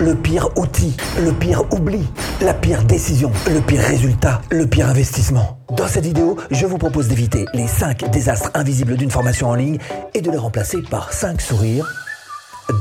le 0.00 0.14
pire 0.14 0.48
outil, 0.56 0.96
le 1.18 1.32
pire 1.32 1.62
oubli, 1.72 2.06
la 2.40 2.54
pire 2.54 2.84
décision, 2.84 3.30
le 3.48 3.60
pire 3.60 3.80
résultat, 3.80 4.42
le 4.50 4.66
pire 4.66 4.88
investissement. 4.88 5.58
Dans 5.76 5.86
cette 5.86 6.04
vidéo, 6.04 6.36
je 6.50 6.66
vous 6.66 6.78
propose 6.78 7.08
d'éviter 7.08 7.46
les 7.54 7.66
5 7.66 8.10
désastres 8.10 8.50
invisibles 8.54 8.96
d'une 8.96 9.10
formation 9.10 9.48
en 9.48 9.54
ligne 9.54 9.78
et 10.14 10.20
de 10.20 10.30
les 10.30 10.36
remplacer 10.36 10.82
par 10.82 11.12
5 11.12 11.40
sourires 11.40 11.86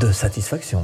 de 0.01 0.11
satisfaction. 0.11 0.81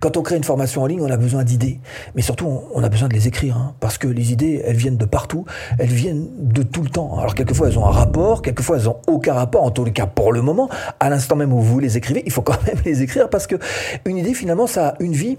Quand 0.00 0.16
on 0.16 0.22
crée 0.22 0.36
une 0.36 0.44
formation 0.44 0.82
en 0.82 0.86
ligne, 0.86 1.00
on 1.00 1.10
a 1.10 1.16
besoin 1.16 1.42
d'idées. 1.42 1.80
Mais 2.14 2.22
surtout, 2.22 2.46
on 2.72 2.84
a 2.84 2.88
besoin 2.88 3.08
de 3.08 3.14
les 3.14 3.26
écrire. 3.26 3.56
hein, 3.56 3.74
parce 3.80 3.98
que 3.98 4.06
les 4.06 4.32
idées, 4.32 4.62
elles 4.64 4.76
viennent 4.76 4.96
de 4.96 5.04
partout. 5.04 5.44
Elles 5.78 5.88
viennent 5.88 6.28
de 6.38 6.62
tout 6.62 6.82
le 6.82 6.88
temps. 6.88 7.18
Alors, 7.18 7.34
quelquefois, 7.34 7.66
elles 7.66 7.78
ont 7.80 7.86
un 7.86 7.90
rapport. 7.90 8.42
Quelquefois, 8.42 8.76
elles 8.76 8.88
ont 8.88 8.98
aucun 9.08 9.32
rapport. 9.34 9.64
En 9.64 9.72
tous 9.72 9.84
les 9.84 9.92
cas, 9.92 10.06
pour 10.06 10.32
le 10.32 10.40
moment, 10.40 10.68
à 11.00 11.10
l'instant 11.10 11.34
même 11.34 11.52
où 11.52 11.60
vous 11.60 11.80
les 11.80 11.96
écrivez, 11.96 12.22
il 12.24 12.30
faut 12.30 12.42
quand 12.42 12.62
même 12.64 12.78
les 12.84 13.02
écrire. 13.02 13.28
Parce 13.28 13.48
que 13.48 13.56
une 14.04 14.18
idée, 14.18 14.34
finalement, 14.34 14.68
ça 14.68 14.90
a 14.90 14.94
une 15.00 15.14
vie 15.14 15.36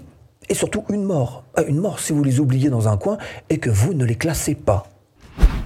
et 0.50 0.54
surtout 0.54 0.84
une 0.90 1.04
mort. 1.04 1.44
Ah, 1.56 1.62
Une 1.66 1.78
mort 1.78 1.98
si 1.98 2.12
vous 2.12 2.22
les 2.22 2.38
oubliez 2.38 2.68
dans 2.68 2.86
un 2.86 2.98
coin 2.98 3.16
et 3.48 3.56
que 3.58 3.70
vous 3.70 3.94
ne 3.94 4.04
les 4.04 4.16
classez 4.16 4.54
pas. 4.54 4.84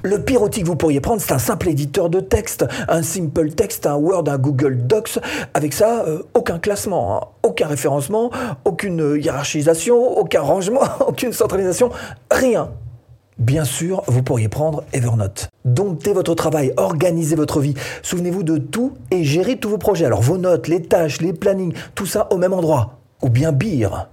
Le 0.03 0.23
pire 0.23 0.43
outil 0.43 0.61
que 0.61 0.67
vous 0.67 0.77
pourriez 0.77 1.01
prendre, 1.01 1.23
c'est 1.23 1.33
un 1.33 1.39
simple 1.39 1.67
éditeur 1.71 2.11
de 2.11 2.21
texte, 2.21 2.67
un 2.89 3.03
simple 3.03 3.49
text, 3.53 3.87
un 3.87 3.95
Word, 3.95 4.29
un 4.29 4.37
Google 4.37 4.87
Docs. 4.87 5.19
Avec 5.55 5.73
ça, 5.73 6.05
euh, 6.07 6.23
aucun 6.35 6.59
classement, 6.59 7.17
hein, 7.17 7.27
aucun 7.55 7.69
référencement, 7.69 8.33
aucune 8.65 9.01
euh, 9.01 9.21
hiérarchisation, 9.21 10.19
aucun 10.19 10.41
rangement, 10.41 10.81
aucune 11.07 11.33
centralisation, 11.33 11.91
rien. 12.29 12.71
Bien 13.39 13.65
sûr, 13.65 14.03
vous 14.09 14.25
pourriez 14.25 14.49
prendre 14.49 14.83
Evernote. 14.93 15.49
Domptez 15.65 16.13
votre 16.13 16.35
travail, 16.35 16.73
organisez 16.77 17.37
votre 17.37 17.61
vie. 17.61 17.75
Souvenez-vous 18.03 18.43
de 18.43 18.59
tout 18.59 18.95
et 19.13 19.23
gérez 19.23 19.57
tous 19.57 19.69
vos 19.69 19.79
projets. 19.79 20.05
Alors 20.05 20.21
vos 20.21 20.37
notes, 20.37 20.67
les 20.67 20.83
tâches, 20.83 21.21
les 21.21 21.33
plannings, 21.33 21.75
tout 21.95 22.07
ça 22.07 22.27
au 22.33 22.39
même 22.39 22.53
endroit. 22.53 22.99
Ou 23.23 23.29
bien 23.29 23.53
Beer. 23.53 24.09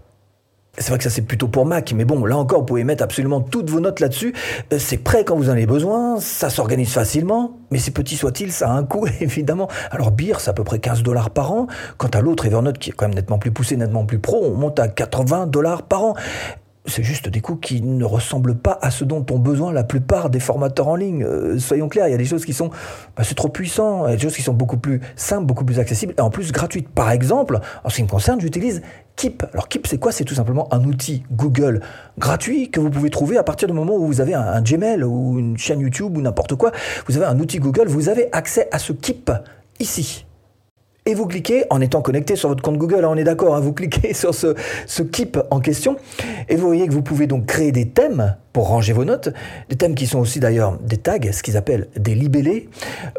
C'est 0.78 0.88
vrai 0.88 0.98
que 0.98 1.04
ça 1.04 1.10
c'est 1.10 1.24
plutôt 1.24 1.50
pour 1.50 1.66
Mac, 1.66 1.92
mais 1.94 2.06
bon, 2.06 2.24
là 2.24 2.38
encore, 2.38 2.60
vous 2.60 2.66
pouvez 2.66 2.86
mettre 2.86 3.04
absolument 3.04 3.42
toutes 3.42 3.70
vos 3.70 3.82
notes 3.82 4.00
là-dessus. 4.00 4.34
Euh, 4.72 4.80
C'est 4.80 4.98
prêt 4.98 5.26
quand 5.26 5.36
vous 5.36 5.50
en 5.50 5.52
avez 5.52 5.66
besoin, 5.66 6.18
ça 6.22 6.50
s'organise 6.50 6.94
facilement, 6.94 7.60
mais 7.72 7.78
si 7.78 7.92
petit 7.92 8.16
soit-il, 8.16 8.54
ça 8.54 8.70
a 8.70 8.72
un 8.72 8.86
coût, 8.86 9.06
évidemment. 9.20 9.68
Alors 9.92 10.12
Beer, 10.12 10.36
c'est 10.40 10.50
à 10.50 10.54
peu 10.54 10.64
près 10.64 10.80
15 10.80 11.04
dollars 11.04 11.32
par 11.32 11.52
an. 11.52 11.68
Quant 11.98 12.08
à 12.08 12.22
l'autre, 12.22 12.46
Evernote, 12.46 12.78
qui 12.78 12.92
est 12.92 12.94
quand 12.94 13.06
même 13.06 13.16
nettement 13.16 13.38
plus 13.38 13.52
poussé, 13.52 13.76
nettement 13.76 14.06
plus 14.06 14.20
pro, 14.20 14.46
on 14.46 14.56
monte 14.56 14.80
à 14.80 14.88
80 14.88 15.48
dollars 15.48 15.84
par 15.84 16.04
an. 16.04 16.16
C'est 16.88 17.04
juste 17.04 17.30
des 17.30 17.42
coûts 17.42 17.58
qui 17.58 17.82
ne 17.82 18.04
ressemblent 18.04 18.58
pas 18.58 18.80
à 18.82 18.90
ce 18.90 19.04
dont 19.04 19.24
ont 19.30 19.38
besoin 19.38 19.72
la 19.72 19.84
plupart 19.84 20.32
des 20.32 20.40
formateurs 20.40 20.88
en 20.88 20.96
ligne. 20.96 21.24
Euh, 21.24 21.60
soyons 21.60 21.88
clairs, 21.88 22.08
il 22.08 22.12
y 22.12 22.16
a 22.16 22.18
des 22.18 22.26
choses 22.26 22.44
qui 22.44 22.54
sont... 22.54 22.72
bah, 23.16 23.24
c'est 23.24 23.36
trop 23.36 23.50
puissant, 23.50 24.08
il 24.08 24.10
y 24.10 24.14
a 24.14 24.16
des 24.16 24.22
choses 24.24 24.36
qui 24.36 24.42
sont 24.42 24.54
beaucoup 24.54 24.78
plus 24.78 25.00
simples, 25.16 25.46
beaucoup 25.46 25.64
plus 25.64 25.78
accessibles, 25.78 26.16
et 26.18 26.22
en 26.22 26.32
plus 26.32 26.52
gratuites. 26.52 26.90
Par 26.90 27.12
exemple, 27.12 27.60
en 27.84 27.90
ce 27.90 27.98
qui 27.98 28.04
me 28.04 28.08
concerne, 28.08 28.42
j'utilise 28.42 28.82
Keep. 29.16 29.44
Alors 29.54 29.68
Keep, 29.68 29.86
c'est 29.86 30.00
quoi? 30.00 30.12
C'est 30.12 30.24
tout 30.24 30.34
simplement 30.34 30.74
un 30.74 30.84
outil 30.84 31.24
Google 31.32 31.82
gratuit 32.18 32.72
que 32.72 32.80
vous 32.80 32.90
pouvez 32.90 33.12
trouver 33.12 33.38
à 33.38 33.44
partir 33.44 33.68
du 33.68 33.76
moment 33.76 33.96
où 33.96 34.08
vous 34.08 34.20
avez 34.20 34.34
un, 34.34 34.42
un 34.42 34.62
Gmail 34.64 35.04
ou 35.04 35.38
une 35.38 35.58
chaîne 35.60 35.82
YouTube 35.82 36.18
ou 36.18 36.22
n'importe 36.22 36.56
quoi. 36.56 36.72
Vous 37.06 37.16
avez 37.16 37.28
un 37.28 37.40
outil 37.40 37.60
Google, 37.60 37.90
vous 37.90 38.10
avez 38.10 38.28
accès 38.32 38.68
à 38.72 38.80
ce 38.80 38.92
Keep 38.92 39.32
ici. 39.80 40.26
Et 41.08 41.16
vous 41.16 41.26
cliquez, 41.26 41.66
en 41.72 41.82
étant 41.82 42.04
connecté 42.04 42.36
sur 42.36 42.50
votre 42.50 42.62
compte 42.62 42.78
Google, 42.78 43.06
hein, 43.06 43.10
on 43.12 43.18
est 43.18 43.24
d'accord, 43.24 43.56
hein, 43.56 43.60
vous 43.60 43.74
cliquez 43.74 44.14
sur 44.14 44.36
ce, 44.36 44.54
ce 44.86 45.02
Keep 45.02 45.40
en 45.50 45.60
question, 45.60 45.98
et 46.48 46.56
vous 46.56 46.68
voyez 46.68 46.88
que 46.88 46.94
vous 46.94 47.02
pouvez 47.02 47.26
donc 47.26 47.48
créer 47.48 47.72
des 47.72 47.90
thèmes 47.90 48.36
pour 48.54 48.68
ranger 48.68 48.94
vos 48.94 49.04
notes, 49.04 49.30
des 49.70 49.76
thèmes 49.78 49.96
qui 49.96 50.06
sont 50.06 50.20
aussi 50.20 50.40
d'ailleurs 50.40 50.78
des 50.78 50.98
tags, 50.98 51.18
ce 51.32 51.42
qu'ils 51.42 51.58
appellent 51.58 51.88
des 51.98 52.14
libellés. 52.14 52.70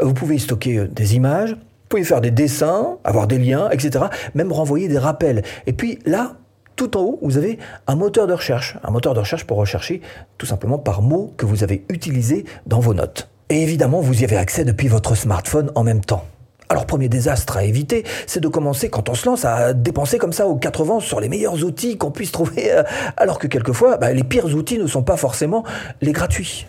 Euh, 0.00 0.04
Vous 0.04 0.14
pouvez 0.14 0.36
y 0.36 0.38
stocker 0.38 0.78
euh, 0.78 0.86
des 0.86 1.16
images, 1.16 1.54
vous 1.54 1.88
pouvez 1.88 2.04
faire 2.04 2.20
des 2.20 2.30
dessins, 2.30 2.98
avoir 3.02 3.26
des 3.26 3.38
liens, 3.38 3.68
etc. 3.70 4.04
Même 4.34 4.52
renvoyer 4.52 4.86
des 4.86 4.98
rappels. 4.98 5.42
Et 5.66 5.72
puis 5.72 5.98
là, 6.06 6.36
tout 6.76 6.96
en 6.96 7.00
haut, 7.00 7.18
vous 7.20 7.36
avez 7.36 7.58
un 7.88 7.96
moteur 7.96 8.28
de 8.28 8.32
recherche. 8.32 8.78
Un 8.84 8.92
moteur 8.92 9.12
de 9.12 9.20
recherche 9.20 9.44
pour 9.44 9.58
rechercher 9.58 10.00
tout 10.38 10.46
simplement 10.46 10.78
par 10.78 11.02
mots 11.02 11.34
que 11.36 11.46
vous 11.46 11.64
avez 11.64 11.84
utilisés 11.90 12.44
dans 12.66 12.80
vos 12.80 12.94
notes. 12.94 13.28
Et 13.50 13.62
évidemment, 13.62 14.00
vous 14.00 14.22
y 14.22 14.24
avez 14.24 14.36
accès 14.36 14.64
depuis 14.64 14.88
votre 14.88 15.14
smartphone 15.16 15.70
en 15.74 15.84
même 15.84 16.00
temps. 16.00 16.24
Alors, 16.72 16.86
premier 16.86 17.10
désastre 17.10 17.58
à 17.58 17.64
éviter, 17.64 18.02
c'est 18.26 18.40
de 18.40 18.48
commencer, 18.48 18.88
quand 18.88 19.10
on 19.10 19.14
se 19.14 19.26
lance, 19.26 19.44
à 19.44 19.74
dépenser 19.74 20.16
comme 20.16 20.32
ça 20.32 20.46
aux 20.46 20.56
80 20.56 21.00
sur 21.00 21.20
les 21.20 21.28
meilleurs 21.28 21.62
outils 21.64 21.98
qu'on 21.98 22.10
puisse 22.10 22.32
trouver, 22.32 22.72
euh, 22.72 22.82
alors 23.18 23.38
que 23.38 23.46
quelquefois, 23.46 23.98
bah, 23.98 24.10
les 24.14 24.24
pires 24.24 24.46
outils 24.46 24.78
ne 24.78 24.86
sont 24.86 25.02
pas 25.02 25.18
forcément 25.18 25.64
les 26.00 26.12
gratuits. 26.12 26.66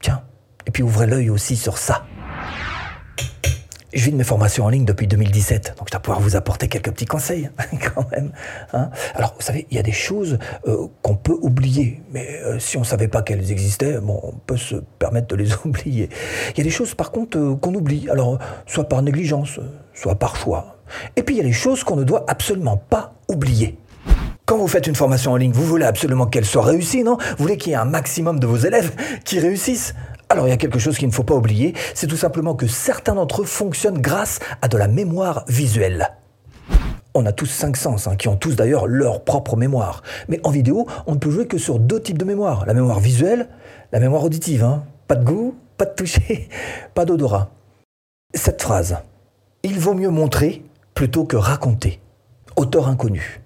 Tiens, 0.00 0.22
et 0.68 0.70
puis 0.70 0.84
ouvrez 0.84 1.08
l'œil 1.08 1.30
aussi 1.30 1.56
sur 1.56 1.78
ça. 1.78 2.04
Je 3.94 4.04
vis 4.04 4.10
de 4.10 4.16
mes 4.16 4.24
formations 4.24 4.66
en 4.66 4.68
ligne 4.68 4.84
depuis 4.84 5.06
2017, 5.06 5.76
donc 5.78 5.88
je 5.88 5.92
dois 5.92 6.00
pouvoir 6.00 6.20
vous 6.20 6.36
apporter 6.36 6.68
quelques 6.68 6.90
petits 6.90 7.06
conseils 7.06 7.48
quand 7.94 8.10
même. 8.10 8.32
hein. 8.74 8.90
Alors, 9.14 9.34
vous 9.34 9.40
savez, 9.42 9.66
il 9.70 9.76
y 9.78 9.80
a 9.80 9.82
des 9.82 9.92
choses 9.92 10.38
euh, 10.66 10.88
qu'on 11.00 11.16
peut 11.16 11.36
oublier, 11.40 12.02
mais 12.12 12.38
euh, 12.44 12.58
si 12.58 12.76
on 12.76 12.80
ne 12.80 12.84
savait 12.84 13.08
pas 13.08 13.22
qu'elles 13.22 13.50
existaient, 13.50 13.96
on 14.06 14.34
peut 14.46 14.58
se 14.58 14.76
permettre 14.98 15.28
de 15.28 15.36
les 15.36 15.54
oublier. 15.64 16.10
Il 16.50 16.58
y 16.58 16.60
a 16.60 16.64
des 16.64 16.70
choses, 16.70 16.94
par 16.94 17.10
contre, 17.10 17.38
euh, 17.38 17.56
qu'on 17.56 17.74
oublie, 17.74 18.10
alors 18.10 18.38
soit 18.66 18.84
par 18.90 19.00
négligence, 19.00 19.58
soit 19.94 20.16
par 20.16 20.36
choix. 20.36 20.76
Et 21.16 21.22
puis, 21.22 21.36
il 21.36 21.38
y 21.38 21.42
a 21.42 21.44
des 21.44 21.52
choses 21.52 21.82
qu'on 21.82 21.96
ne 21.96 22.04
doit 22.04 22.26
absolument 22.28 22.76
pas 22.76 23.14
oublier. 23.26 23.78
Quand 24.44 24.58
vous 24.58 24.68
faites 24.68 24.86
une 24.86 24.94
formation 24.96 25.32
en 25.32 25.36
ligne, 25.36 25.52
vous 25.52 25.64
voulez 25.64 25.86
absolument 25.86 26.26
qu'elle 26.26 26.44
soit 26.44 26.62
réussie, 26.62 27.04
non? 27.04 27.16
Vous 27.16 27.44
voulez 27.44 27.56
qu'il 27.56 27.70
y 27.70 27.74
ait 27.74 27.78
un 27.78 27.84
maximum 27.86 28.38
de 28.38 28.46
vos 28.46 28.56
élèves 28.56 28.92
qui 29.24 29.40
réussissent? 29.40 29.94
Alors 30.30 30.46
il 30.46 30.50
y 30.50 30.52
a 30.52 30.58
quelque 30.58 30.78
chose 30.78 30.98
qu'il 30.98 31.08
ne 31.08 31.12
faut 31.12 31.24
pas 31.24 31.34
oublier, 31.34 31.74
c'est 31.94 32.06
tout 32.06 32.16
simplement 32.16 32.54
que 32.54 32.66
certains 32.66 33.14
d'entre 33.14 33.42
eux 33.42 33.46
fonctionnent 33.46 34.00
grâce 34.00 34.40
à 34.60 34.68
de 34.68 34.76
la 34.76 34.88
mémoire 34.88 35.44
visuelle. 35.48 36.10
On 37.14 37.24
a 37.26 37.32
tous 37.32 37.46
cinq 37.46 37.76
sens, 37.76 38.06
hein, 38.06 38.16
qui 38.16 38.28
ont 38.28 38.36
tous 38.36 38.54
d'ailleurs 38.54 38.86
leur 38.86 39.24
propre 39.24 39.56
mémoire. 39.56 40.02
Mais 40.28 40.38
en 40.44 40.50
vidéo, 40.50 40.86
on 41.06 41.14
ne 41.14 41.18
peut 41.18 41.30
jouer 41.30 41.46
que 41.46 41.58
sur 41.58 41.78
deux 41.78 42.00
types 42.00 42.18
de 42.18 42.24
mémoire. 42.24 42.66
La 42.66 42.74
mémoire 42.74 43.00
visuelle, 43.00 43.48
la 43.90 44.00
mémoire 44.00 44.22
auditive. 44.22 44.62
hein. 44.62 44.84
Pas 45.08 45.16
de 45.16 45.24
goût, 45.24 45.56
pas 45.78 45.86
de 45.86 45.94
toucher, 45.94 46.48
pas 46.94 47.06
d'odorat. 47.06 47.50
Cette 48.34 48.62
phrase, 48.62 48.98
il 49.62 49.80
vaut 49.80 49.94
mieux 49.94 50.10
montrer 50.10 50.62
plutôt 50.94 51.24
que 51.24 51.36
raconter. 51.36 52.00
Auteur 52.56 52.88
inconnu. 52.88 53.40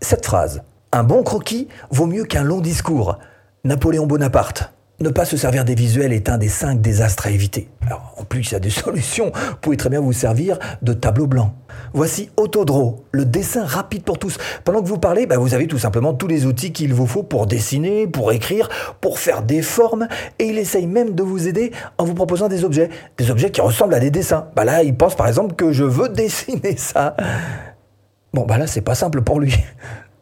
Cette 0.00 0.24
phrase, 0.24 0.62
un 0.92 1.02
bon 1.02 1.24
croquis 1.24 1.68
vaut 1.90 2.06
mieux 2.06 2.24
qu'un 2.24 2.44
long 2.44 2.60
discours. 2.60 3.18
Napoléon 3.64 4.06
Bonaparte. 4.06 4.72
Ne 5.02 5.08
pas 5.08 5.24
se 5.24 5.38
servir 5.38 5.64
des 5.64 5.74
visuels 5.74 6.12
est 6.12 6.28
un 6.28 6.36
des 6.36 6.50
cinq 6.50 6.82
désastres 6.82 7.26
à 7.26 7.30
éviter. 7.30 7.70
En 8.18 8.24
plus, 8.24 8.50
il 8.50 8.52
y 8.52 8.56
a 8.56 8.60
des 8.60 8.68
solutions. 8.70 9.32
Vous 9.34 9.56
pouvez 9.62 9.78
très 9.78 9.88
bien 9.88 10.00
vous 10.00 10.12
servir 10.12 10.58
de 10.82 10.92
tableau 10.92 11.26
blanc. 11.26 11.54
Voici 11.94 12.28
Autodraw, 12.36 13.02
le 13.10 13.24
dessin 13.24 13.64
rapide 13.64 14.02
pour 14.02 14.18
tous. 14.18 14.36
Pendant 14.62 14.82
que 14.82 14.88
vous 14.88 14.98
parlez, 14.98 15.24
bah, 15.24 15.38
vous 15.38 15.54
avez 15.54 15.66
tout 15.66 15.78
simplement 15.78 16.12
tous 16.12 16.26
les 16.26 16.44
outils 16.44 16.72
qu'il 16.72 16.92
vous 16.92 17.06
faut 17.06 17.22
pour 17.22 17.46
dessiner, 17.46 18.06
pour 18.08 18.30
écrire, 18.32 18.68
pour 19.00 19.18
faire 19.18 19.42
des 19.42 19.62
formes. 19.62 20.06
Et 20.38 20.48
il 20.48 20.58
essaye 20.58 20.86
même 20.86 21.14
de 21.14 21.22
vous 21.22 21.48
aider 21.48 21.72
en 21.96 22.04
vous 22.04 22.14
proposant 22.14 22.48
des 22.48 22.64
objets. 22.64 22.90
Des 23.16 23.30
objets 23.30 23.50
qui 23.50 23.62
ressemblent 23.62 23.94
à 23.94 24.00
des 24.00 24.10
dessins. 24.10 24.48
Bah 24.54 24.66
là, 24.66 24.82
il 24.82 24.94
pense 24.94 25.14
par 25.14 25.28
exemple 25.28 25.54
que 25.54 25.72
je 25.72 25.84
veux 25.84 26.08
dessiner 26.10 26.76
ça. 26.76 27.16
Bon, 28.34 28.44
bah 28.44 28.58
là, 28.58 28.66
c'est 28.66 28.82
pas 28.82 28.94
simple 28.94 29.22
pour 29.22 29.40
lui. 29.40 29.56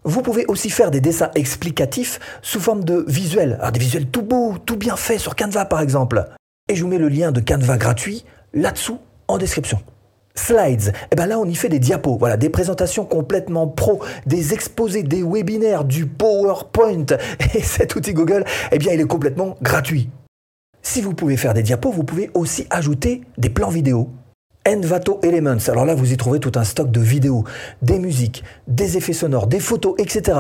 Vous 0.08 0.22
pouvez 0.22 0.46
aussi 0.46 0.70
faire 0.70 0.90
des 0.90 1.02
dessins 1.02 1.30
explicatifs 1.34 2.18
sous 2.40 2.60
forme 2.60 2.82
de 2.82 3.04
visuels. 3.08 3.58
Alors, 3.60 3.72
des 3.72 3.78
visuels 3.78 4.06
tout 4.06 4.22
beaux, 4.22 4.56
tout 4.56 4.78
bien 4.78 4.96
faits 4.96 5.20
sur 5.20 5.36
Canva 5.36 5.66
par 5.66 5.82
exemple. 5.82 6.24
Et 6.70 6.76
je 6.76 6.82
vous 6.82 6.88
mets 6.88 6.96
le 6.96 7.10
lien 7.10 7.30
de 7.30 7.40
Canva 7.40 7.76
gratuit 7.76 8.24
là-dessous 8.54 9.00
en 9.28 9.36
description. 9.36 9.82
Slides, 10.34 10.94
et 11.12 11.14
ben 11.14 11.26
là 11.26 11.38
on 11.38 11.44
y 11.44 11.54
fait 11.54 11.68
des 11.68 11.78
diapos, 11.78 12.16
voilà, 12.16 12.38
des 12.38 12.48
présentations 12.48 13.04
complètement 13.04 13.68
pro, 13.68 14.02
des 14.24 14.54
exposés, 14.54 15.02
des 15.02 15.22
webinaires, 15.22 15.84
du 15.84 16.06
PowerPoint. 16.06 17.04
Et 17.54 17.60
cet 17.60 17.94
outil 17.94 18.14
Google, 18.14 18.46
eh 18.72 18.78
bien 18.78 18.94
il 18.94 19.00
est 19.00 19.06
complètement 19.06 19.58
gratuit. 19.60 20.08
Si 20.80 21.02
vous 21.02 21.12
pouvez 21.12 21.36
faire 21.36 21.52
des 21.52 21.62
diapos, 21.62 21.90
vous 21.90 22.04
pouvez 22.04 22.30
aussi 22.32 22.66
ajouter 22.70 23.24
des 23.36 23.50
plans 23.50 23.68
vidéo. 23.68 24.08
Envato 24.68 25.18
Elements. 25.22 25.68
Alors 25.68 25.86
là, 25.86 25.94
vous 25.94 26.12
y 26.12 26.16
trouvez 26.16 26.40
tout 26.40 26.52
un 26.56 26.64
stock 26.64 26.90
de 26.90 27.00
vidéos, 27.00 27.44
des 27.80 27.98
musiques, 27.98 28.44
des 28.66 28.96
effets 28.98 29.14
sonores, 29.14 29.46
des 29.46 29.60
photos, 29.60 29.94
etc. 29.98 30.38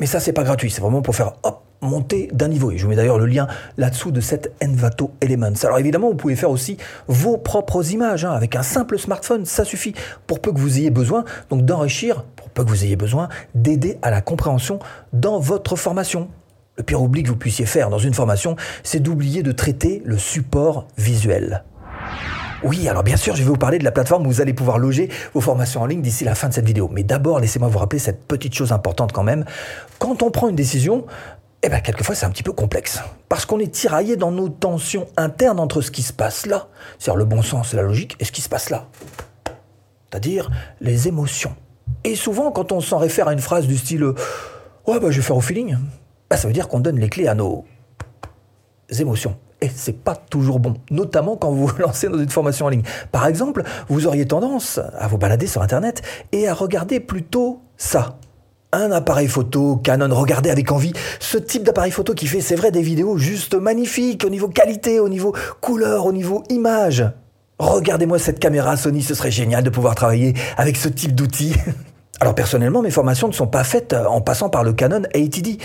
Mais 0.00 0.06
ça, 0.06 0.18
c'est 0.18 0.32
pas 0.32 0.44
gratuit. 0.44 0.70
C'est 0.70 0.80
vraiment 0.80 1.02
pour 1.02 1.14
faire 1.14 1.34
monter 1.82 2.28
d'un 2.32 2.48
niveau. 2.48 2.70
Et 2.70 2.78
je 2.78 2.84
vous 2.84 2.88
mets 2.88 2.96
d'ailleurs 2.96 3.18
le 3.18 3.26
lien 3.26 3.46
là-dessous 3.76 4.10
de 4.10 4.20
cette 4.20 4.52
Envato 4.62 5.12
Elements. 5.20 5.52
Alors 5.62 5.78
évidemment, 5.78 6.08
vous 6.08 6.16
pouvez 6.16 6.36
faire 6.36 6.50
aussi 6.50 6.78
vos 7.06 7.36
propres 7.36 7.92
images 7.92 8.24
hein, 8.24 8.32
avec 8.32 8.56
un 8.56 8.62
simple 8.62 8.98
smartphone. 8.98 9.44
Ça 9.44 9.64
suffit 9.64 9.94
pour 10.26 10.40
peu 10.40 10.52
que 10.52 10.58
vous 10.58 10.78
ayez 10.78 10.90
besoin 10.90 11.24
donc 11.50 11.64
d'enrichir, 11.64 12.24
pour 12.36 12.48
peu 12.50 12.64
que 12.64 12.70
vous 12.70 12.84
ayez 12.84 12.96
besoin 12.96 13.28
d'aider 13.54 13.98
à 14.02 14.10
la 14.10 14.22
compréhension 14.22 14.78
dans 15.12 15.38
votre 15.38 15.76
formation. 15.76 16.28
Le 16.78 16.82
pire 16.82 17.00
oubli 17.00 17.22
que 17.22 17.28
vous 17.28 17.36
puissiez 17.36 17.66
faire 17.66 17.88
dans 17.88 17.98
une 17.98 18.14
formation, 18.14 18.56
c'est 18.82 19.00
d'oublier 19.00 19.42
de 19.42 19.52
traiter 19.52 20.02
le 20.04 20.18
support 20.18 20.86
visuel. 20.98 21.64
Oui, 22.62 22.88
alors 22.88 23.02
bien 23.02 23.16
sûr, 23.16 23.36
je 23.36 23.42
vais 23.42 23.48
vous 23.48 23.56
parler 23.56 23.78
de 23.78 23.84
la 23.84 23.92
plateforme 23.92 24.26
où 24.26 24.30
vous 24.30 24.40
allez 24.40 24.54
pouvoir 24.54 24.78
loger 24.78 25.10
vos 25.34 25.40
formations 25.40 25.82
en 25.82 25.86
ligne 25.86 26.00
d'ici 26.00 26.24
la 26.24 26.34
fin 26.34 26.48
de 26.48 26.54
cette 26.54 26.64
vidéo. 26.64 26.88
Mais 26.90 27.02
d'abord, 27.02 27.38
laissez-moi 27.38 27.68
vous 27.68 27.78
rappeler 27.78 27.98
cette 27.98 28.26
petite 28.26 28.54
chose 28.54 28.72
importante 28.72 29.12
quand 29.12 29.22
même. 29.22 29.44
Quand 29.98 30.22
on 30.22 30.30
prend 30.30 30.48
une 30.48 30.56
décision, 30.56 31.04
eh 31.62 31.68
bien, 31.68 31.80
quelquefois, 31.80 32.14
c'est 32.14 32.26
un 32.26 32.30
petit 32.30 32.42
peu 32.42 32.52
complexe. 32.52 33.00
Parce 33.28 33.44
qu'on 33.44 33.58
est 33.58 33.72
tiraillé 33.72 34.16
dans 34.16 34.30
nos 34.30 34.48
tensions 34.48 35.06
internes 35.16 35.60
entre 35.60 35.82
ce 35.82 35.90
qui 35.90 36.02
se 36.02 36.12
passe 36.12 36.46
là, 36.46 36.68
c'est-à-dire 36.98 37.18
le 37.18 37.24
bon 37.24 37.42
sens 37.42 37.74
et 37.74 37.76
la 37.76 37.82
logique, 37.82 38.16
et 38.20 38.24
ce 38.24 38.32
qui 38.32 38.40
se 38.40 38.48
passe 38.48 38.70
là. 38.70 38.88
C'est-à-dire 40.10 40.50
les 40.80 41.08
émotions. 41.08 41.54
Et 42.04 42.14
souvent, 42.14 42.52
quand 42.52 42.72
on 42.72 42.80
s'en 42.80 42.98
réfère 42.98 43.28
à 43.28 43.32
une 43.32 43.40
phrase 43.40 43.66
du 43.66 43.76
style 43.76 44.04
Ouais, 44.86 45.00
bah, 45.00 45.10
je 45.10 45.16
vais 45.16 45.22
faire 45.22 45.36
au 45.36 45.40
feeling, 45.40 45.76
bah, 46.30 46.36
ça 46.36 46.46
veut 46.46 46.54
dire 46.54 46.68
qu'on 46.68 46.80
donne 46.80 46.98
les 46.98 47.08
clés 47.08 47.26
à 47.26 47.34
nos 47.34 47.64
émotions. 48.88 49.36
Et 49.62 49.70
c'est 49.74 50.04
pas 50.04 50.14
toujours 50.14 50.60
bon, 50.60 50.74
notamment 50.90 51.36
quand 51.36 51.50
vous 51.50 51.66
vous 51.66 51.76
lancez 51.78 52.08
dans 52.08 52.18
une 52.18 52.28
formation 52.28 52.66
en 52.66 52.68
ligne. 52.68 52.82
Par 53.10 53.26
exemple, 53.26 53.62
vous 53.88 54.06
auriez 54.06 54.26
tendance 54.26 54.80
à 54.98 55.08
vous 55.08 55.18
balader 55.18 55.46
sur 55.46 55.62
Internet 55.62 56.02
et 56.32 56.46
à 56.46 56.54
regarder 56.54 57.00
plutôt 57.00 57.60
ça. 57.76 58.18
Un 58.72 58.92
appareil 58.92 59.28
photo 59.28 59.76
Canon, 59.76 60.14
regardez 60.14 60.50
avec 60.50 60.70
envie 60.72 60.92
ce 61.20 61.38
type 61.38 61.62
d'appareil 61.62 61.92
photo 61.92 62.12
qui 62.12 62.26
fait, 62.26 62.42
c'est 62.42 62.56
vrai, 62.56 62.70
des 62.70 62.82
vidéos 62.82 63.16
juste 63.16 63.54
magnifiques 63.54 64.24
au 64.24 64.28
niveau 64.28 64.48
qualité, 64.48 65.00
au 65.00 65.08
niveau 65.08 65.34
couleur, 65.60 66.04
au 66.04 66.12
niveau 66.12 66.42
image. 66.50 67.04
Regardez-moi 67.58 68.18
cette 68.18 68.38
caméra 68.38 68.76
Sony, 68.76 69.02
ce 69.02 69.14
serait 69.14 69.30
génial 69.30 69.64
de 69.64 69.70
pouvoir 69.70 69.94
travailler 69.94 70.34
avec 70.58 70.76
ce 70.76 70.88
type 70.88 71.14
d'outils. 71.14 71.54
Alors 72.20 72.34
personnellement, 72.34 72.82
mes 72.82 72.90
formations 72.90 73.28
ne 73.28 73.32
sont 73.32 73.46
pas 73.46 73.64
faites 73.64 73.94
en 73.94 74.20
passant 74.20 74.50
par 74.50 74.64
le 74.64 74.74
Canon 74.74 75.02
80D. 75.14 75.58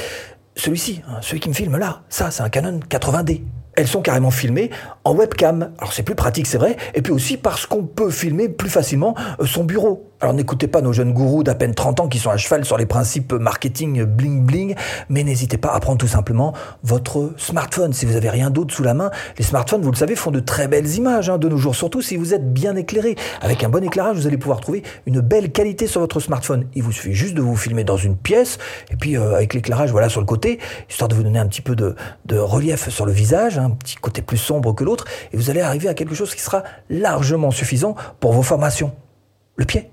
Celui-ci, 0.55 1.01
hein, 1.09 1.17
celui 1.21 1.41
qui 1.41 1.49
me 1.49 1.53
filme 1.53 1.77
là, 1.77 2.03
ça 2.07 2.31
c'est 2.31 2.43
un 2.43 2.49
Canon 2.49 2.79
80D 2.89 3.41
elles 3.75 3.87
sont 3.87 4.01
carrément 4.01 4.31
filmées 4.31 4.69
en 5.03 5.13
webcam. 5.15 5.71
Alors 5.77 5.93
c'est 5.93 6.03
plus 6.03 6.15
pratique, 6.15 6.47
c'est 6.47 6.57
vrai, 6.57 6.77
et 6.93 7.01
puis 7.01 7.13
aussi 7.13 7.37
parce 7.37 7.65
qu'on 7.65 7.83
peut 7.83 8.09
filmer 8.09 8.49
plus 8.49 8.69
facilement 8.69 9.15
euh, 9.39 9.45
son 9.45 9.63
bureau. 9.63 10.10
Alors 10.21 10.35
n'écoutez 10.35 10.67
pas 10.67 10.81
nos 10.81 10.93
jeunes 10.93 11.13
gourous 11.13 11.43
d'à 11.43 11.55
peine 11.55 11.73
30 11.73 12.01
ans 12.01 12.07
qui 12.07 12.19
sont 12.19 12.29
à 12.29 12.37
cheval 12.37 12.63
sur 12.63 12.77
les 12.77 12.85
principes 12.85 13.33
marketing 13.33 14.03
bling 14.03 14.45
bling, 14.45 14.75
mais 15.09 15.23
n'hésitez 15.23 15.57
pas 15.57 15.69
à 15.69 15.79
prendre 15.79 15.97
tout 15.97 16.07
simplement 16.07 16.53
votre 16.83 17.31
smartphone. 17.37 17.91
Si 17.91 18.05
vous 18.05 18.15
avez 18.15 18.29
rien 18.29 18.51
d'autre 18.51 18.71
sous 18.71 18.83
la 18.83 18.93
main, 18.93 19.09
les 19.39 19.43
smartphones, 19.43 19.81
vous 19.81 19.89
le 19.89 19.97
savez, 19.97 20.15
font 20.15 20.29
de 20.29 20.39
très 20.39 20.67
belles 20.67 20.87
images 20.95 21.31
hein, 21.31 21.39
de 21.39 21.49
nos 21.49 21.57
jours, 21.57 21.75
surtout 21.75 22.03
si 22.03 22.17
vous 22.17 22.35
êtes 22.35 22.53
bien 22.53 22.75
éclairé. 22.75 23.15
Avec 23.41 23.63
un 23.63 23.69
bon 23.69 23.83
éclairage, 23.83 24.15
vous 24.15 24.27
allez 24.27 24.37
pouvoir 24.37 24.61
trouver 24.61 24.83
une 25.07 25.21
belle 25.21 25.51
qualité 25.51 25.87
sur 25.87 26.01
votre 26.01 26.19
smartphone. 26.19 26.67
Il 26.75 26.83
vous 26.83 26.91
suffit 26.91 27.13
juste 27.13 27.33
de 27.33 27.41
vous 27.41 27.55
filmer 27.55 27.83
dans 27.83 27.97
une 27.97 28.15
pièce, 28.15 28.59
et 28.91 28.97
puis 28.97 29.17
euh, 29.17 29.33
avec 29.33 29.55
l'éclairage 29.55 29.89
voilà 29.89 30.07
sur 30.07 30.19
le 30.19 30.27
côté, 30.27 30.59
histoire 30.87 31.07
de 31.07 31.15
vous 31.15 31.23
donner 31.23 31.39
un 31.39 31.47
petit 31.47 31.63
peu 31.63 31.75
de, 31.75 31.95
relief 32.29 32.89
sur 32.89 33.07
le 33.07 33.11
visage, 33.11 33.57
un 33.57 33.71
petit 33.71 33.95
côté 33.95 34.21
plus 34.21 34.37
sombre 34.37 34.75
que 34.75 34.83
l'autre, 34.83 35.05
et 35.33 35.37
vous 35.37 35.49
allez 35.49 35.61
arriver 35.61 35.89
à 35.89 35.95
quelque 35.95 36.13
chose 36.13 36.35
qui 36.35 36.41
sera 36.41 36.61
largement 36.91 37.49
suffisant 37.49 37.95
pour 38.19 38.33
vos 38.33 38.43
formations. 38.43 38.93
Le 39.55 39.65
pied. 39.65 39.90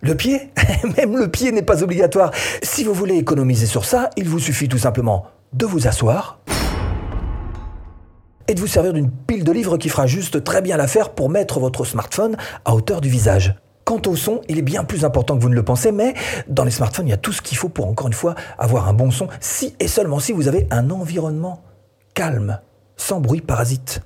Le 0.00 0.14
pied 0.14 0.50
Même 0.96 1.16
le 1.16 1.28
pied 1.28 1.52
n'est 1.52 1.62
pas 1.62 1.82
obligatoire. 1.82 2.30
Si 2.62 2.84
vous 2.84 2.94
voulez 2.94 3.16
économiser 3.16 3.66
sur 3.66 3.84
ça, 3.84 4.10
il 4.16 4.28
vous 4.28 4.38
suffit 4.38 4.68
tout 4.68 4.78
simplement 4.78 5.26
de 5.52 5.66
vous 5.66 5.86
asseoir 5.86 6.38
et 8.46 8.54
de 8.54 8.60
vous 8.60 8.66
servir 8.66 8.92
d'une 8.92 9.10
pile 9.10 9.44
de 9.44 9.52
livres 9.52 9.76
qui 9.76 9.88
fera 9.88 10.06
juste 10.06 10.42
très 10.42 10.62
bien 10.62 10.76
l'affaire 10.76 11.10
pour 11.10 11.28
mettre 11.28 11.60
votre 11.60 11.84
smartphone 11.84 12.36
à 12.64 12.74
hauteur 12.74 13.00
du 13.00 13.08
visage. 13.08 13.54
Quant 13.84 14.00
au 14.06 14.16
son, 14.16 14.40
il 14.48 14.58
est 14.58 14.62
bien 14.62 14.84
plus 14.84 15.04
important 15.04 15.36
que 15.36 15.42
vous 15.42 15.48
ne 15.48 15.54
le 15.54 15.62
pensez, 15.62 15.92
mais 15.92 16.14
dans 16.46 16.64
les 16.64 16.70
smartphones, 16.70 17.06
il 17.06 17.10
y 17.10 17.14
a 17.14 17.18
tout 17.18 17.32
ce 17.32 17.42
qu'il 17.42 17.56
faut 17.56 17.68
pour, 17.68 17.86
encore 17.86 18.06
une 18.06 18.12
fois, 18.12 18.34
avoir 18.58 18.88
un 18.88 18.92
bon 18.92 19.10
son, 19.10 19.28
si 19.40 19.74
et 19.80 19.88
seulement 19.88 20.18
si 20.18 20.32
vous 20.32 20.46
avez 20.46 20.66
un 20.70 20.90
environnement 20.90 21.62
calme, 22.14 22.60
sans 22.96 23.20
bruit 23.20 23.40
parasite. 23.40 24.02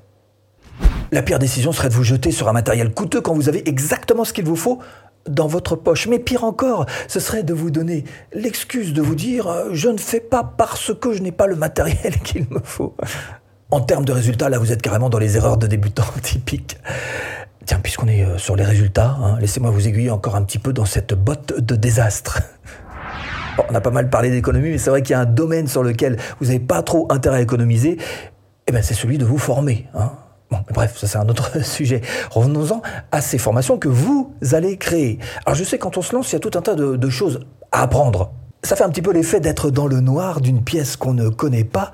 La 1.11 1.23
pire 1.23 1.39
décision 1.39 1.73
serait 1.73 1.89
de 1.89 1.95
vous 1.95 2.05
jeter 2.05 2.31
sur 2.31 2.49
un 2.49 2.53
matériel 2.53 2.95
coûteux 2.95 3.21
quand 3.21 3.35
vous 3.35 3.49
avez 3.49 3.69
exactement 3.69 4.25
ce 4.25 4.33
qu'il 4.33 4.45
vous 4.45 4.57
faut 4.57 4.79
dans 5.29 5.47
votre 5.47 5.77
poche. 5.77 6.07
Mais 6.09 6.19
pire 6.19 6.45
encore, 6.45 6.87
ce 7.09 7.21
serait 7.21 7.43
de 7.43 7.55
vous 7.55 7.71
donner 7.71 8.05
l'excuse 8.33 8.93
de 8.93 9.03
vous 9.03 9.15
dire 9.15 9.47
euh, 9.47 9.69
je 9.73 9.89
ne 9.89 9.99
fais 9.99 10.21
pas 10.21 10.45
parce 10.45 10.93
que 10.95 11.13
je 11.13 11.23
n'ai 11.23 11.33
pas 11.33 11.47
le 11.47 11.57
matériel 11.57 12.19
qu'il 12.25 12.47
me 12.51 12.61
faut. 12.63 12.95
En 13.71 13.81
termes 13.81 14.05
de 14.05 14.13
résultats, 14.13 14.49
là, 14.49 14.59
vous 14.59 14.73
êtes 14.73 14.83
carrément 14.83 15.09
dans 15.09 15.19
les 15.19 15.37
erreurs 15.37 15.57
de 15.57 15.67
débutants 15.67 16.05
typiques. 16.23 16.79
Tiens, 17.65 17.79
puisqu'on 17.81 18.09
est 18.09 18.25
euh, 18.25 18.39
sur 18.39 18.57
les 18.57 18.65
résultats, 18.65 19.17
hein, 19.23 19.39
laissez-moi 19.41 19.71
vous 19.71 19.87
aiguiller 19.87 20.11
encore 20.11 20.37
un 20.37 20.43
petit 20.43 20.59
peu 20.59 20.73
dans 20.73 20.85
cette 20.85 21.15
botte 21.15 21.59
de 21.59 21.77
désastre. 21.77 22.41
on 23.71 23.75
a 23.75 23.81
pas 23.81 23.91
mal 23.91 24.11
parlé 24.11 24.31
d'économie, 24.31 24.71
mais 24.71 24.79
c'est 24.79 24.91
vrai 24.91 25.03
qu'il 25.03 25.13
y 25.13 25.15
a 25.15 25.21
un 25.21 25.27
domaine 25.27 25.69
sur 25.69 25.83
lequel 25.83 26.17
vous 26.41 26.47
n'avez 26.47 26.61
pas 26.61 26.83
trop 26.83 27.07
intérêt 27.11 27.39
à 27.39 27.41
économiser, 27.41 27.99
eh 28.67 28.73
ben 28.73 28.83
c'est 28.83 28.95
celui 28.95 29.19
de 29.19 29.25
vous 29.25 29.39
former. 29.39 29.87
Hein. 29.95 30.13
Bref, 30.73 30.99
ça 30.99 31.07
c'est 31.07 31.19
un 31.19 31.29
autre 31.29 31.63
sujet. 31.65 32.01
Revenons-en 32.31 32.83
à 33.11 33.21
ces 33.21 33.39
formations 33.39 33.79
que 33.79 33.89
vous 33.89 34.33
allez 34.53 34.77
créer. 34.77 35.19
Alors 35.47 35.57
je 35.57 35.65
sais, 35.65 35.79
quand 35.79 35.97
on 35.97 36.03
se 36.03 36.15
lance, 36.15 36.31
il 36.31 36.35
y 36.35 36.37
a 36.37 36.41
tout 36.41 36.57
un 36.57 36.63
tas 36.63 36.75
de, 36.75 37.11
choses 37.11 37.41
à 37.73 37.83
apprendre. 37.83 38.33
Ça 38.63 38.77
fait 38.77 38.85
un 38.85 38.91
petit 38.91 39.03
peu 39.03 39.13
l'effet 39.13 39.41
d'être 39.41 39.71
dans 39.71 39.87
le 39.87 40.01
noir 40.01 40.41
d'une 40.41 40.63
pièce 40.63 40.97
qu'on 40.97 41.15
ne 41.15 41.29
connaît 41.29 41.65
pas 41.65 41.91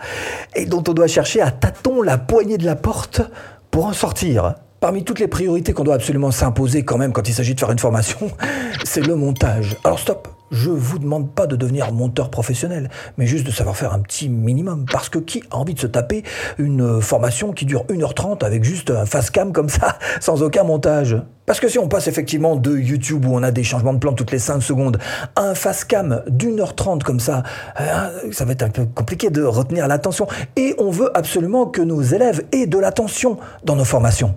et 0.54 0.66
dont 0.66 0.84
on 0.86 0.92
doit 0.92 1.06
chercher 1.06 1.40
à 1.40 1.50
tâton 1.50 2.02
la 2.02 2.18
poignée 2.18 2.58
de 2.58 2.66
la 2.66 2.76
porte 2.76 3.22
pour 3.70 3.86
en 3.86 3.92
sortir. 3.92 4.54
Parmi 4.80 5.02
toutes 5.02 5.18
les 5.18 5.26
priorités 5.26 5.72
qu'on 5.72 5.82
doit 5.82 5.96
absolument 5.96 6.30
s'imposer 6.30 6.84
quand 6.84 6.98
même 6.98 7.12
quand 7.12 7.28
il 7.28 7.34
s'agit 7.34 7.56
de 7.56 7.58
faire 7.58 7.72
une 7.72 7.80
formation, 7.80 8.30
c'est 8.84 9.04
le 9.04 9.16
montage. 9.16 9.76
Alors 9.82 9.98
stop, 9.98 10.28
je 10.52 10.70
vous 10.70 11.00
demande 11.00 11.34
pas 11.34 11.48
de 11.48 11.56
devenir 11.56 11.90
monteur 11.90 12.30
professionnel, 12.30 12.88
mais 13.16 13.26
juste 13.26 13.44
de 13.44 13.50
savoir 13.50 13.76
faire 13.76 13.92
un 13.92 13.98
petit 13.98 14.28
minimum. 14.28 14.86
Parce 14.90 15.08
que 15.08 15.18
qui 15.18 15.42
a 15.50 15.56
envie 15.56 15.74
de 15.74 15.80
se 15.80 15.88
taper 15.88 16.22
une 16.58 17.00
formation 17.00 17.52
qui 17.52 17.64
dure 17.64 17.86
1h30 17.86 18.44
avec 18.44 18.62
juste 18.62 18.92
un 18.92 19.04
face 19.04 19.30
cam 19.30 19.52
comme 19.52 19.68
ça, 19.68 19.98
sans 20.20 20.44
aucun 20.44 20.62
montage? 20.62 21.20
Parce 21.44 21.58
que 21.58 21.68
si 21.68 21.80
on 21.80 21.88
passe 21.88 22.06
effectivement 22.06 22.54
de 22.54 22.76
YouTube 22.78 23.24
où 23.24 23.34
on 23.34 23.42
a 23.42 23.50
des 23.50 23.64
changements 23.64 23.94
de 23.94 23.98
plan 23.98 24.12
toutes 24.12 24.30
les 24.30 24.38
5 24.38 24.60
secondes 24.60 24.98
un 25.34 25.56
face 25.56 25.82
cam 25.82 26.22
d'une 26.28 26.60
heure 26.60 26.76
trente 26.76 27.02
comme 27.02 27.18
ça, 27.18 27.42
hein, 27.76 28.10
ça 28.30 28.44
va 28.44 28.52
être 28.52 28.62
un 28.62 28.70
peu 28.70 28.84
compliqué 28.84 29.30
de 29.30 29.42
retenir 29.42 29.88
l'attention. 29.88 30.28
Et 30.54 30.76
on 30.78 30.90
veut 30.90 31.10
absolument 31.18 31.66
que 31.66 31.82
nos 31.82 32.00
élèves 32.00 32.44
aient 32.52 32.68
de 32.68 32.78
l'attention 32.78 33.38
dans 33.64 33.74
nos 33.74 33.84
formations. 33.84 34.36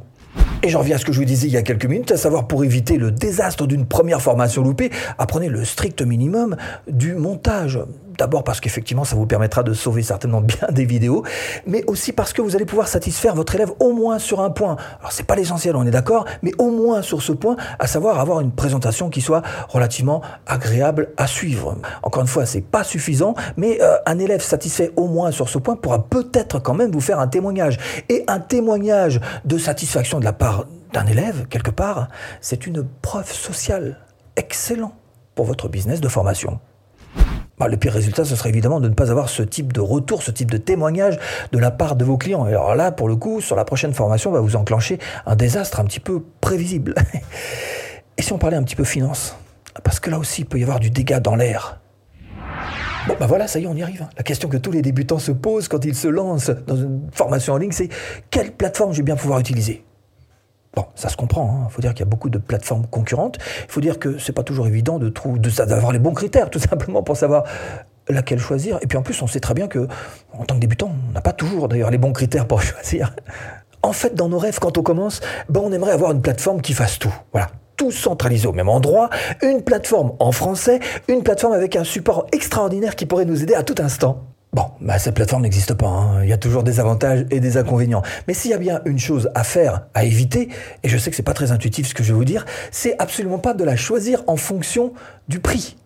Et 0.64 0.70
j'en 0.70 0.80
reviens 0.80 0.96
à 0.96 1.00
ce 1.00 1.06
que 1.06 1.12
je 1.12 1.20
vous 1.20 1.26
disais 1.26 1.48
il 1.48 1.54
y 1.54 1.58
a 1.58 1.64
quelques 1.64 1.86
minutes, 1.86 2.12
à 2.12 2.18
savoir 2.18 2.48
pour 2.48 2.64
éviter 2.64 2.98
le 2.98 3.12
désastre 3.12 3.66
d'une 3.66 3.86
première 3.88 4.22
formation 4.22 4.62
loupée, 4.62 4.92
apprenez 5.18 5.50
le 5.50 5.66
strict 5.66 6.04
minimum 6.04 6.56
du 6.88 7.16
montage. 7.16 7.80
D'abord 8.18 8.44
parce 8.44 8.60
qu'effectivement, 8.60 9.04
ça 9.04 9.16
vous 9.16 9.26
permettra 9.26 9.64
de 9.64 9.74
sauver 9.74 10.04
certainement 10.04 10.42
bien 10.42 10.68
des 10.72 10.86
vidéos, 10.86 11.24
mais 11.66 11.84
aussi 11.88 12.12
parce 12.12 12.34
que 12.34 12.42
vous 12.42 12.56
allez 12.56 12.66
pouvoir 12.66 12.88
satisfaire 12.88 13.36
votre 13.36 13.56
élève 13.56 13.72
au 13.80 13.94
moins 13.94 14.20
sur 14.20 14.42
un 14.42 14.50
point. 14.50 14.76
Alors 15.00 15.12
c'est 15.12 15.26
pas 15.26 15.36
l'essentiel, 15.36 15.76
on 15.76 15.86
est 15.86 15.92
d'accord, 15.92 16.26
mais 16.42 16.52
au 16.58 16.72
moins 16.72 17.02
sur 17.02 17.22
ce 17.22 17.32
point, 17.32 17.56
à 17.80 17.88
savoir 17.88 18.20
avoir 18.20 18.42
une 18.42 18.52
présentation 18.52 19.10
qui 19.10 19.22
soit 19.22 19.42
relativement 19.70 20.22
agréable 20.48 21.10
à 21.18 21.28
suivre. 21.28 21.78
Encore 22.04 22.22
une 22.22 22.28
fois, 22.28 22.46
c'est 22.46 22.62
pas 22.62 22.84
suffisant, 22.84 23.36
mais 23.58 23.82
euh, 23.82 23.98
un 24.06 24.20
élève 24.20 24.42
satisfait 24.42 24.92
au 24.96 25.08
moins 25.08 25.32
sur 25.32 25.50
ce 25.50 25.58
point 25.58 25.76
pourra 25.76 26.08
peut-être 26.08 26.60
quand 26.60 26.74
même 26.74 26.92
vous 26.92 27.02
faire 27.02 27.20
un 27.20 27.28
témoignage. 27.28 27.78
Et 28.10 28.24
un 28.28 28.40
témoignage 28.40 29.20
de 29.46 29.58
satisfaction 29.58 30.20
de 30.20 30.26
la 30.26 30.34
part 30.34 30.66
d'un 30.94 31.06
élève, 31.06 31.48
quelque 31.48 31.72
part, 31.72 32.10
c'est 32.42 32.68
une 32.68 32.86
preuve 33.02 33.32
sociale 33.32 33.98
excellent 34.36 34.94
pour 35.36 35.46
votre 35.46 35.70
business 35.70 36.02
de 36.02 36.08
formation. 36.08 36.60
Bah, 37.62 37.68
le 37.68 37.78
pire 37.78 37.94
résultat, 37.94 38.26
ce 38.26 38.36
serait 38.36 38.50
évidemment 38.50 38.80
de 38.80 38.90
ne 38.90 38.96
pas 38.96 39.12
avoir 39.12 39.30
ce 39.30 39.44
type 39.44 39.72
de 39.72 39.82
retour, 39.82 40.24
ce 40.24 40.32
type 40.32 40.50
de 40.50 40.58
témoignage 40.58 41.20
de 41.52 41.60
la 41.60 41.70
part 41.70 41.96
de 41.96 42.04
vos 42.04 42.18
clients. 42.18 42.48
Et 42.48 42.50
alors 42.50 42.74
là, 42.74 42.92
pour 42.92 43.08
le 43.08 43.16
coup, 43.16 43.40
sur 43.40 43.56
la 43.56 43.66
prochaine 43.66 43.94
formation, 43.94 44.32
va 44.32 44.40
vous 44.40 44.56
enclencher 44.56 44.98
un 45.28 45.36
désastre 45.36 45.80
un 45.80 45.84
petit 45.84 46.00
peu 46.00 46.24
prévisible. 46.42 46.96
Et 48.18 48.24
si 48.24 48.34
on 48.34 48.40
parlait 48.40 48.58
un 48.58 48.64
petit 48.64 48.76
peu 48.76 48.84
finance? 48.84 49.36
Parce 49.84 50.00
que 50.00 50.10
là 50.10 50.18
aussi, 50.18 50.42
il 50.42 50.46
peut 50.46 50.58
y 50.58 50.64
avoir 50.64 50.80
du 50.80 50.90
dégât 50.90 51.20
dans 51.20 51.36
l'air. 51.36 51.80
Bon, 53.08 53.16
ben 53.20 53.28
voilà, 53.28 53.48
ça 53.48 53.60
y 53.60 53.66
est, 53.66 53.68
on 53.68 53.76
y 53.76 53.84
arrive. 53.84 54.08
La 54.18 54.24
question 54.24 54.50
que 54.50 54.58
tous 54.58 54.72
les 54.72 54.82
débutants 54.82 55.20
se 55.20 55.32
posent 55.32 55.68
quand 55.68 55.86
ils 55.86 55.94
se 55.94 56.08
lancent 56.08 56.50
dans 56.66 56.78
une 56.78 57.10
formation 57.12 57.54
en 57.54 57.58
ligne, 57.58 57.74
c'est 57.74 57.90
quelle 58.32 58.54
plateforme 58.54 58.92
je 58.92 58.98
vais 58.98 59.04
bien 59.04 59.16
pouvoir 59.16 59.40
utiliser? 59.40 59.86
Bon, 60.74 60.86
ça 60.96 61.10
se 61.10 61.18
comprend. 61.18 61.60
Il 61.60 61.66
hein. 61.66 61.70
faut 61.70 61.82
dire 61.82 61.92
qu'il 61.92 62.00
y 62.00 62.08
a 62.08 62.10
beaucoup 62.10 62.30
de 62.30 62.38
plateformes 62.38 62.88
concurrentes. 62.88 63.38
Il 63.66 63.72
faut 63.72 63.82
dire 63.82 64.00
que 64.00 64.18
c'est 64.18 64.32
pas 64.32 64.44
toujours 64.44 64.68
évident 64.68 65.00
d'avoir 65.00 65.92
les 65.92 66.00
bons 66.00 66.14
critères, 66.14 66.50
tout 66.50 66.60
simplement 66.70 67.04
pour 67.04 67.18
savoir 67.18 67.44
laquelle 68.08 68.40
choisir. 68.40 68.80
Et 68.82 68.88
puis 68.88 68.98
en 68.98 69.02
plus, 69.02 69.22
on 69.22 69.28
sait 69.28 69.40
très 69.40 69.54
bien 69.54 69.68
que, 69.68 69.88
en 70.34 70.46
tant 70.46 70.56
que 70.56 70.62
débutant, 70.62 70.92
on 71.10 71.14
n'a 71.14 71.22
pas 71.22 71.34
toujours 71.34 71.68
d'ailleurs 71.68 71.92
les 71.92 71.98
bons 71.98 72.14
critères 72.14 72.48
pour 72.48 72.62
choisir. 72.62 73.14
En 73.84 73.94
fait, 73.94 74.16
dans 74.16 74.30
nos 74.30 74.38
rêves, 74.38 74.60
quand 74.60 74.78
on 74.78 74.84
commence, 74.84 75.22
ben, 75.50 75.62
on 75.64 75.72
aimerait 75.72 75.92
avoir 75.92 76.12
une 76.12 76.22
plateforme 76.22 76.62
qui 76.62 76.74
fasse 76.74 77.00
tout. 77.00 77.14
Voilà. 77.34 77.50
Tout 77.76 77.92
centralisé 77.92 78.48
au 78.48 78.54
même 78.54 78.70
endroit, 78.70 79.10
une 79.42 79.64
plateforme 79.64 80.14
en 80.20 80.32
français, 80.32 80.80
une 81.08 81.24
plateforme 81.24 81.54
avec 81.54 81.76
un 81.76 81.84
support 81.84 82.28
extraordinaire 82.32 82.96
qui 82.96 83.08
pourrait 83.08 83.26
nous 83.26 83.42
aider 83.42 83.56
à 83.56 83.64
tout 83.64 83.76
instant. 83.80 84.31
Bon, 84.54 84.66
bah, 84.82 85.00
cette 85.00 85.16
plateforme 85.16 85.44
n'existe 85.44 85.74
pas. 85.74 85.88
Hein. 85.88 86.24
Il 86.24 86.30
y 86.30 86.34
a 86.34 86.38
toujours 86.38 86.64
des 86.64 86.82
avantages 86.82 87.26
et 87.32 87.40
des 87.40 87.56
inconvénients. 87.56 88.02
Mais 88.28 88.34
s'il 88.34 88.52
y 88.52 88.54
a 88.54 88.58
bien 88.58 88.82
une 88.84 89.00
chose 89.00 89.30
à 89.34 89.46
faire, 89.46 89.84
à 89.94 90.04
éviter, 90.04 90.50
et 90.84 90.90
je 90.90 90.98
sais 90.98 91.10
que 91.10 91.16
c'est 91.16 91.24
pas 91.24 91.34
très 91.34 91.54
intuitif 91.54 91.88
ce 91.88 91.94
que 91.94 92.04
je 92.04 92.10
vais 92.12 92.18
vous 92.18 92.26
dire, 92.26 92.46
c'est 92.70 92.96
absolument 93.00 93.40
pas 93.40 93.54
de 93.54 93.64
la 93.64 93.78
choisir 93.78 94.24
en 94.28 94.36
fonction 94.36 94.92
du 95.30 95.40
prix. 95.40 95.78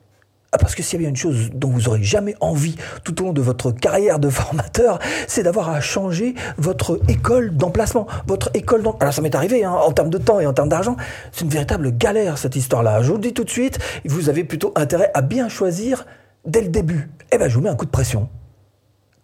Ah, 0.51 0.57
parce 0.57 0.73
que 0.73 0.81
s'il 0.81 0.93
y 0.93 0.95
a 0.95 1.01
bien 1.01 1.09
une 1.09 1.15
chose 1.15 1.51
dont 1.53 1.69
vous 1.69 1.89
aurez 1.89 2.01
jamais 2.01 2.33
envie 2.39 2.75
tout 3.03 3.21
au 3.21 3.25
long 3.25 3.33
de 3.33 3.41
votre 3.41 3.71
carrière 3.71 4.17
de 4.17 4.29
formateur, 4.31 4.97
c'est 5.27 5.43
d'avoir 5.43 5.69
à 5.69 5.79
changer 5.79 6.33
votre 6.57 6.99
école 7.07 7.55
d'emplacement. 7.55 8.07
Votre 8.25 8.49
école 8.55 8.81
d'emplacement. 8.81 8.99
Alors 9.01 9.13
ça 9.13 9.21
m'est 9.21 9.35
arrivé, 9.35 9.63
hein, 9.63 9.73
en 9.73 9.91
termes 9.91 10.09
de 10.09 10.17
temps 10.17 10.39
et 10.39 10.47
en 10.47 10.53
termes 10.53 10.69
d'argent, 10.69 10.95
c'est 11.31 11.41
une 11.41 11.51
véritable 11.51 11.95
galère 11.95 12.39
cette 12.39 12.55
histoire-là. 12.55 13.03
Je 13.03 13.09
vous 13.09 13.17
le 13.17 13.21
dis 13.21 13.33
tout 13.33 13.43
de 13.43 13.49
suite, 13.49 13.77
vous 14.05 14.29
avez 14.29 14.43
plutôt 14.43 14.71
intérêt 14.75 15.11
à 15.13 15.21
bien 15.21 15.49
choisir 15.49 16.07
dès 16.47 16.61
le 16.61 16.69
début. 16.69 17.11
Eh 17.31 17.37
ben 17.37 17.47
je 17.47 17.53
vous 17.53 17.61
mets 17.61 17.69
un 17.69 17.75
coup 17.75 17.85
de 17.85 17.91
pression 17.91 18.27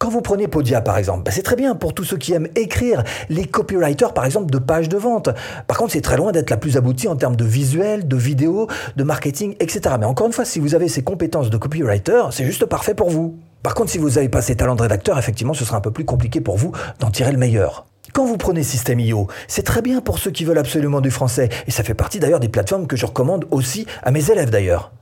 Quand 0.01 0.09
vous 0.09 0.21
prenez 0.21 0.47
Podia 0.47 0.81
par 0.81 0.97
exemple, 0.97 1.21
bah, 1.25 1.31
c'est 1.31 1.43
très 1.43 1.55
bien 1.55 1.75
pour 1.75 1.93
tous 1.93 2.03
ceux 2.03 2.17
qui 2.17 2.33
aiment 2.33 2.47
écrire, 2.55 3.03
les 3.29 3.45
copywriters 3.45 4.15
par 4.15 4.25
exemple 4.25 4.49
de 4.49 4.57
pages 4.57 4.89
de 4.89 4.97
vente. 4.97 5.29
Par 5.67 5.77
contre, 5.77 5.93
c'est 5.93 6.01
très 6.01 6.17
loin 6.17 6.31
d'être 6.31 6.49
la 6.49 6.57
plus 6.57 6.75
aboutie 6.75 7.07
en 7.07 7.15
termes 7.15 7.35
de 7.35 7.45
visuel, 7.45 8.07
de 8.07 8.15
vidéo, 8.15 8.65
de 8.95 9.03
marketing, 9.03 9.55
etc. 9.59 9.97
Mais 9.99 10.07
encore 10.07 10.25
une 10.25 10.33
fois, 10.33 10.43
si 10.43 10.59
vous 10.59 10.73
avez 10.73 10.87
ces 10.87 11.03
compétences 11.03 11.51
de 11.51 11.57
copywriter, 11.57 12.23
c'est 12.31 12.45
juste 12.45 12.65
parfait 12.65 12.95
pour 12.95 13.11
vous. 13.11 13.37
Par 13.61 13.75
contre, 13.75 13.91
si 13.91 13.99
vous 13.99 14.09
n'avez 14.09 14.27
pas 14.27 14.41
ces 14.41 14.55
talents 14.55 14.73
de 14.73 14.81
rédacteur, 14.81 15.19
effectivement, 15.19 15.53
ce 15.53 15.65
sera 15.65 15.77
un 15.77 15.81
peu 15.81 15.91
plus 15.91 16.03
compliqué 16.03 16.41
pour 16.41 16.57
vous 16.57 16.71
d'en 16.97 17.11
tirer 17.11 17.31
le 17.31 17.37
meilleur. 17.37 17.85
Quand 18.11 18.25
vous 18.25 18.37
prenez 18.37 18.63
System.io, 18.63 19.27
c'est 19.47 19.61
très 19.61 19.83
bien 19.83 20.01
pour 20.01 20.17
ceux 20.17 20.31
qui 20.31 20.45
veulent 20.45 20.57
absolument 20.57 21.01
du 21.01 21.11
français, 21.11 21.49
et 21.67 21.71
ça 21.71 21.83
fait 21.83 21.93
partie 21.93 22.19
d'ailleurs 22.19 22.39
des 22.39 22.49
plateformes 22.49 22.87
que 22.87 22.95
je 22.95 23.05
recommande 23.05 23.45
aussi 23.51 23.85
à 24.01 24.09
mes 24.09 24.31
élèves 24.31 24.49
d'ailleurs. 24.49 24.93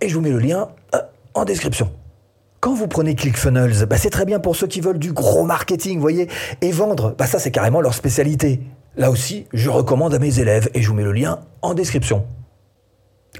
Et 0.00 0.08
je 0.08 0.14
vous 0.14 0.22
mets 0.22 0.30
le 0.30 0.38
lien 0.38 0.68
euh, 0.94 1.00
en 1.34 1.44
description. 1.44 1.90
Quand 2.60 2.74
vous 2.74 2.88
prenez 2.88 3.14
ClickFunnels, 3.14 3.86
bah 3.86 3.96
c'est 3.98 4.10
très 4.10 4.24
bien 4.24 4.40
pour 4.40 4.56
ceux 4.56 4.66
qui 4.66 4.80
veulent 4.80 4.98
du 4.98 5.12
gros 5.12 5.44
marketing, 5.44 6.00
voyez, 6.00 6.28
et 6.62 6.72
vendre. 6.72 7.14
Bah 7.16 7.26
ça, 7.26 7.38
c'est 7.38 7.50
carrément 7.50 7.80
leur 7.80 7.94
spécialité. 7.94 8.60
Là 8.96 9.10
aussi, 9.10 9.46
je 9.52 9.68
recommande 9.68 10.14
à 10.14 10.18
mes 10.18 10.40
élèves 10.40 10.70
et 10.74 10.80
je 10.80 10.88
vous 10.88 10.94
mets 10.94 11.04
le 11.04 11.12
lien 11.12 11.40
en 11.62 11.74
description. 11.74 12.24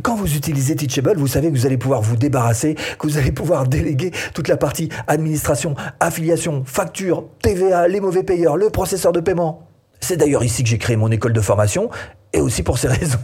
Quand 0.02 0.14
vous 0.14 0.36
utilisez 0.36 0.76
Teachable, 0.76 1.16
vous 1.16 1.26
savez 1.26 1.50
que 1.50 1.56
vous 1.56 1.64
allez 1.64 1.78
pouvoir 1.78 2.02
vous 2.02 2.16
débarrasser, 2.16 2.74
que 2.98 3.06
vous 3.06 3.16
allez 3.16 3.32
pouvoir 3.32 3.66
déléguer 3.68 4.10
toute 4.34 4.48
la 4.48 4.58
partie 4.58 4.90
administration, 5.06 5.74
affiliation, 5.98 6.64
facture, 6.66 7.24
TVA, 7.40 7.88
les 7.88 8.00
mauvais 8.00 8.22
payeurs, 8.22 8.58
le 8.58 8.68
processeur 8.68 9.12
de 9.12 9.20
paiement. 9.20 9.62
C'est 10.00 10.18
d'ailleurs 10.18 10.44
ici 10.44 10.62
que 10.62 10.68
j'ai 10.68 10.78
créé 10.78 10.96
mon 10.96 11.10
école 11.10 11.32
de 11.32 11.40
formation 11.40 11.88
et 12.34 12.40
aussi 12.40 12.62
pour 12.62 12.78
ces 12.78 12.88
raisons. 12.88 13.18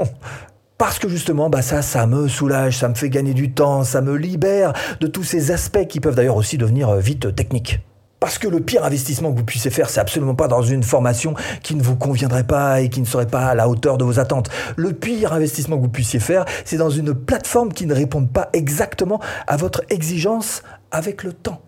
Parce 0.78 0.98
que 0.98 1.08
justement, 1.08 1.48
bah 1.48 1.62
ça, 1.62 1.82
ça 1.82 2.06
me 2.06 2.28
soulage, 2.28 2.78
ça 2.78 2.88
me 2.88 2.94
fait 2.94 3.08
gagner 3.08 3.34
du 3.34 3.52
temps, 3.52 3.84
ça 3.84 4.00
me 4.00 4.16
libère 4.16 4.72
de 5.00 5.06
tous 5.06 5.22
ces 5.22 5.50
aspects 5.50 5.86
qui 5.86 6.00
peuvent 6.00 6.14
d'ailleurs 6.14 6.36
aussi 6.36 6.58
devenir 6.58 6.88
euh, 6.88 6.98
vite 6.98 7.34
techniques. 7.34 7.80
Parce 8.22 8.38
que 8.38 8.46
le 8.46 8.60
pire 8.60 8.84
investissement 8.84 9.32
que 9.32 9.38
vous 9.38 9.44
puissiez 9.44 9.72
faire, 9.72 9.90
c'est 9.90 9.98
absolument 9.98 10.36
pas 10.36 10.46
dans 10.46 10.62
une 10.62 10.84
formation 10.84 11.34
qui 11.64 11.74
ne 11.74 11.82
vous 11.82 11.96
conviendrait 11.96 12.46
pas 12.46 12.80
et 12.80 12.88
qui 12.88 13.00
ne 13.00 13.04
serait 13.04 13.26
pas 13.26 13.46
à 13.46 13.54
la 13.56 13.68
hauteur 13.68 13.98
de 13.98 14.04
vos 14.04 14.20
attentes. 14.20 14.48
Le 14.76 14.92
pire 14.92 15.32
investissement 15.32 15.76
que 15.76 15.82
vous 15.82 15.88
puissiez 15.88 16.20
faire, 16.20 16.44
c'est 16.64 16.76
dans 16.76 16.88
une 16.88 17.14
plateforme 17.14 17.72
qui 17.72 17.84
ne 17.84 17.94
réponde 17.94 18.32
pas 18.32 18.48
exactement 18.52 19.20
à 19.48 19.56
votre 19.56 19.82
exigence 19.90 20.62
avec 20.92 21.24
le 21.24 21.32
temps. 21.32 21.62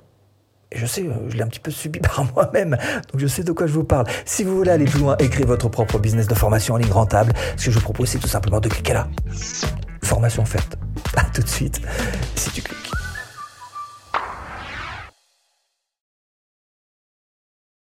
Je 0.72 0.86
sais, 0.86 1.02
euh, 1.02 1.12
je 1.28 1.36
l'ai 1.36 1.42
un 1.42 1.48
petit 1.48 1.60
peu 1.60 1.70
subi 1.70 2.00
par 2.14 2.24
moi-même, 2.32 2.76
donc 3.12 3.20
je 3.20 3.26
sais 3.26 3.42
de 3.42 3.52
quoi 3.52 3.66
je 3.66 3.72
vous 3.72 3.84
parle. 3.84 4.06
Si 4.24 4.44
vous 4.44 4.56
voulez 4.56 4.70
aller 4.70 4.84
plus 4.84 5.00
loin 5.00 5.16
et 5.18 5.28
créer 5.28 5.46
votre 5.46 5.68
propre 5.68 5.98
business 5.98 6.26
de 6.26 6.34
formation 6.34 6.74
en 6.74 6.78
ligne 6.78 6.92
rentable, 6.92 7.32
ce 7.56 7.66
que 7.66 7.70
je 7.70 7.78
vous 7.78 7.84
propose, 7.84 8.08
c'est 8.08 8.18
tout 8.18 8.28
simplement 8.28 8.60
de 8.60 8.68
cliquer 8.68 8.94
là. 8.94 9.08
Formation 10.02 10.44
faite. 10.44 10.78
À 11.16 11.24
tout 11.32 11.42
de 11.42 11.48
suite, 11.48 11.80
si 12.34 12.50
tu 12.50 12.62
cliques. 12.62 13.03